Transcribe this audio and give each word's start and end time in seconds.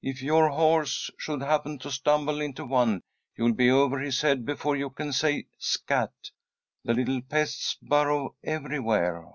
"If 0.00 0.22
your 0.22 0.48
horse 0.50 1.10
should 1.18 1.42
happen 1.42 1.76
to 1.80 1.90
stumble 1.90 2.40
into 2.40 2.64
one, 2.64 3.02
you'll 3.36 3.52
be 3.54 3.68
over 3.68 3.98
his 3.98 4.20
head 4.20 4.46
before 4.46 4.76
you 4.76 4.90
can 4.90 5.12
say 5.12 5.46
'scat.' 5.58 6.30
The 6.84 6.94
little 6.94 7.20
pests 7.20 7.78
burrow 7.82 8.36
everywhere." 8.44 9.26